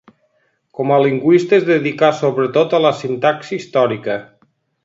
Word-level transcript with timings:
Com 0.77 0.93
a 0.95 0.97
lingüista 1.03 1.59
es 1.59 1.67
dedicà 1.69 2.11
sobretot 2.23 2.75
a 2.79 2.83
la 2.89 2.95
sintaxi 3.05 3.55
històrica. 3.59 4.21